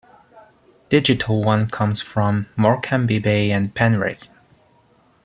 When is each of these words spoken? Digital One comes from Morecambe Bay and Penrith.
Digital 0.89 1.43
One 1.43 1.67
comes 1.69 2.01
from 2.01 2.47
Morecambe 2.57 3.05
Bay 3.21 3.51
and 3.51 3.71
Penrith. 3.75 4.29